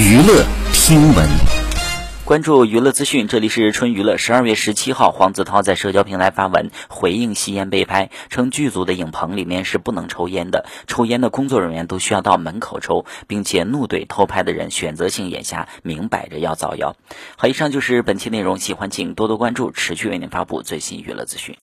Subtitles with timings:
[0.00, 1.28] 娱乐听闻
[2.24, 4.16] 关注娱乐资讯，这里是春娱乐。
[4.16, 16.96] 十二月十七号，黄子韬在社交平台发文回应吸烟被拍，称剧组的影棚里面是不能抽烟的，抽烟的工作人员都需要到门口抽，并且怒怼偷拍的人，选择性眼瞎，明摆着要造谣。
[17.36, 21.58] 好，以上就是本期内容，喜欢请多多关注，持续为您发布最新娱乐资讯。